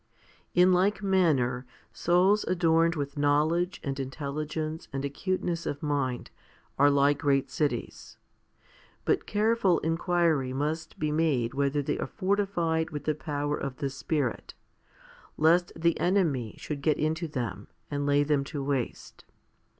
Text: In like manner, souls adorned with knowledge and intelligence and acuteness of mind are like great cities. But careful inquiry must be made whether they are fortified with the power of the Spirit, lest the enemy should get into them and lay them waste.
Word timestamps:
In 0.55 0.73
like 0.73 1.03
manner, 1.03 1.67
souls 1.93 2.43
adorned 2.45 2.95
with 2.95 3.19
knowledge 3.19 3.79
and 3.83 3.99
intelligence 3.99 4.87
and 4.91 5.05
acuteness 5.05 5.67
of 5.67 5.83
mind 5.83 6.31
are 6.79 6.89
like 6.89 7.19
great 7.19 7.51
cities. 7.51 8.17
But 9.05 9.27
careful 9.27 9.77
inquiry 9.81 10.53
must 10.53 10.97
be 10.97 11.11
made 11.11 11.53
whether 11.53 11.83
they 11.83 11.99
are 11.99 12.07
fortified 12.07 12.89
with 12.89 13.03
the 13.03 13.13
power 13.13 13.55
of 13.55 13.77
the 13.77 13.91
Spirit, 13.91 14.55
lest 15.37 15.71
the 15.75 15.99
enemy 15.99 16.55
should 16.57 16.81
get 16.81 16.97
into 16.97 17.27
them 17.27 17.67
and 17.91 18.07
lay 18.07 18.23
them 18.23 18.43
waste. 18.55 19.23